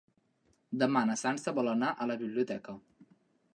[0.83, 2.79] Demà na Sança vol anar a la biblioteca.